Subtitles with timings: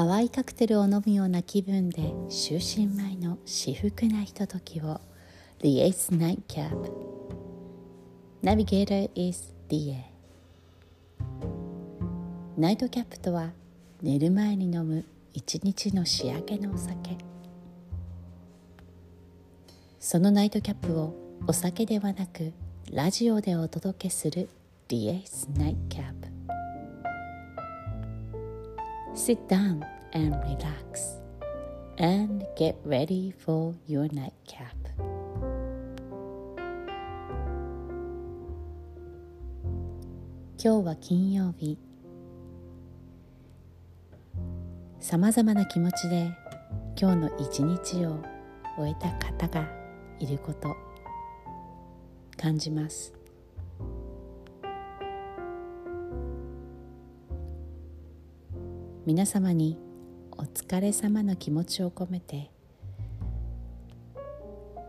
[0.00, 2.00] 淡いカクテルを飲むような気分で
[2.30, 4.98] 就寝前の至福なひとときを。
[5.58, 6.90] The Ace Nightcap
[8.42, 9.98] Navigator is DA
[12.56, 13.50] ナイトキャップとは
[14.00, 15.04] 寝る前に飲む
[15.34, 17.18] 一日の仕上げのお酒。
[19.98, 21.14] そのナイトキャップを
[21.46, 22.54] お酒ではなく
[22.90, 24.48] ラジオでお届けする
[24.88, 26.19] The Ace Nightcap
[29.20, 29.84] Sit down
[30.14, 31.20] and relax
[31.98, 34.72] and get ready for your nightcap
[40.56, 41.76] 今日は金曜日
[45.00, 46.30] さまざまな気持ちで
[46.98, 48.22] 今日の一日を
[48.78, 49.68] 終えた方が
[50.18, 50.74] いること
[52.38, 53.19] 感じます
[59.06, 59.78] 皆様に
[60.32, 62.50] お疲れ様の気持ちを込めて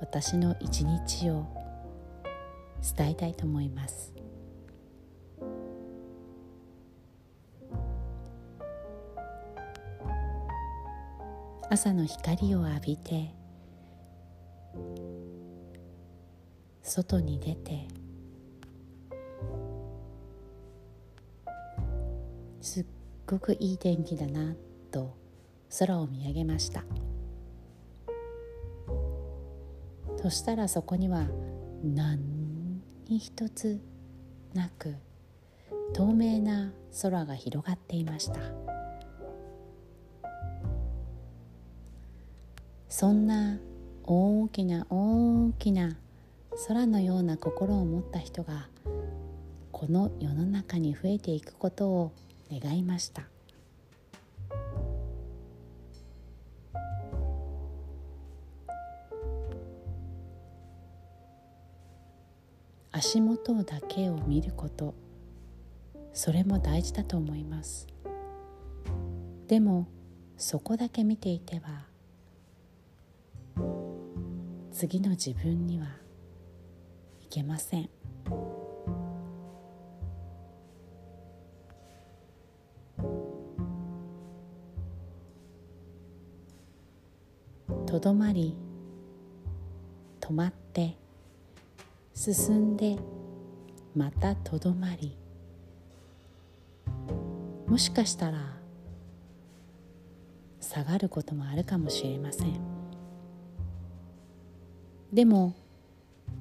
[0.00, 1.46] 私の一日を
[2.96, 4.14] 伝えたいと思います。
[11.68, 13.34] 朝の光を浴びて
[16.82, 17.86] 外に出て
[22.62, 22.86] すっ
[23.28, 24.54] ごくいい天気だな
[24.90, 25.14] と
[25.78, 26.82] 空を見上げました。
[30.16, 31.28] そしたらそこには
[31.84, 33.80] 何に一つ
[34.54, 34.96] なく
[35.92, 38.40] 透明な空が広がっていました。
[42.88, 43.58] そんな
[44.04, 45.98] 大きな大きな
[46.66, 48.68] 空のような心を持った人が
[49.70, 52.12] この世の中に増えていくことを
[52.50, 53.28] 願いました。
[62.90, 64.92] 足元だけを見ること
[66.12, 67.86] それも大事だと思います。
[69.46, 69.86] でも
[70.36, 71.86] そこだけ見ていては
[74.72, 75.86] 次の自分には
[77.20, 77.88] いけません。
[87.88, 88.54] とどまり
[90.20, 90.98] 止まって
[92.12, 92.98] 進んで
[93.96, 95.16] またとどまり。
[97.66, 98.58] もしかしたら
[100.60, 102.60] 下がることもあるかもしれません。
[105.10, 105.54] でも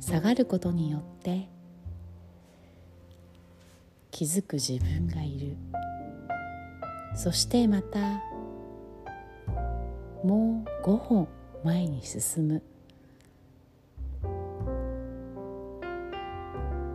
[0.00, 1.48] 下がることによって
[4.10, 5.56] 気づく自分がいる。
[7.14, 8.20] そしてまた
[10.24, 11.28] もう5歩
[11.66, 12.62] 前に進む。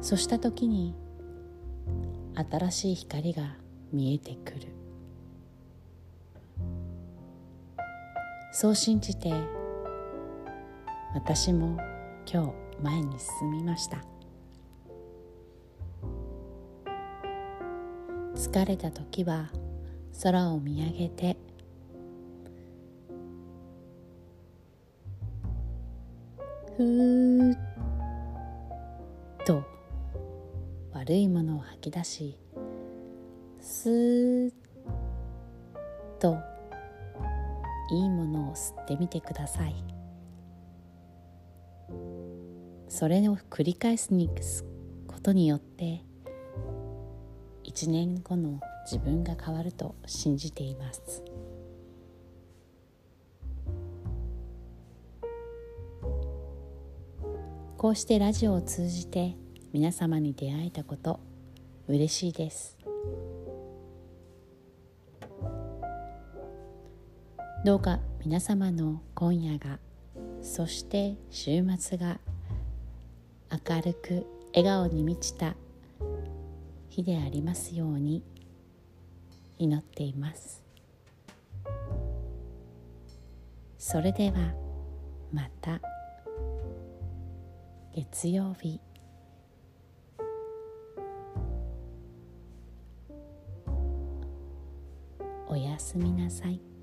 [0.00, 0.94] そうした時に
[2.50, 3.56] 新しい光が
[3.92, 4.68] 見えてくる。
[8.52, 9.34] そう信じて
[11.12, 11.76] 私も
[12.26, 14.02] 今日前に進みました。
[18.34, 19.50] 疲れた時は
[20.22, 21.36] 空を見上げて
[26.76, 27.58] ふーっ
[29.46, 29.62] と
[30.92, 32.38] 悪いものを吐き出し
[33.60, 34.52] スーッ
[36.18, 36.38] と
[37.92, 39.94] いいものを吸ってみてください。
[42.88, 44.10] それを繰り返す
[45.08, 46.04] ことによって
[47.64, 51.22] 1年後の自分が変わると信じています
[57.84, 59.36] こうしてラジオを通じて
[59.74, 61.20] 皆様に出会えたこと
[61.86, 62.78] 嬉しいです。
[67.62, 69.78] どうか皆様の今夜が
[70.40, 72.20] そして週末が
[73.50, 75.54] 明るく笑顔に満ちた
[76.88, 78.22] 日でありますように
[79.58, 80.64] 祈っています。
[83.76, 84.54] それでは
[85.30, 85.93] また。
[87.96, 88.80] 月曜日
[95.46, 96.73] おやすみなさい。